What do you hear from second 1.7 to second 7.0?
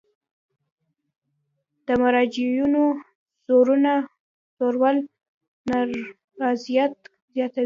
د مراجعینو ځورول نارضایت